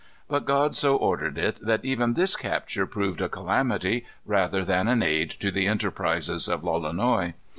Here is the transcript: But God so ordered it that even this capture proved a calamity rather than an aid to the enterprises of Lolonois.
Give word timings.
But 0.27 0.45
God 0.45 0.73
so 0.73 0.95
ordered 0.95 1.37
it 1.37 1.59
that 1.61 1.85
even 1.85 2.15
this 2.15 2.35
capture 2.35 2.87
proved 2.87 3.21
a 3.21 3.29
calamity 3.29 4.03
rather 4.25 4.65
than 4.65 4.87
an 4.87 5.03
aid 5.03 5.29
to 5.41 5.51
the 5.51 5.67
enterprises 5.67 6.47
of 6.47 6.63
Lolonois. 6.63 7.35